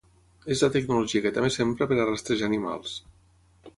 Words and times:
És 0.55 0.61
la 0.65 0.69
tecnologia 0.75 1.21
que 1.25 1.33
també 1.35 1.51
s'empra 1.57 1.89
per 1.91 1.99
a 1.99 2.09
rastrejar 2.11 2.49
animals. 2.51 2.97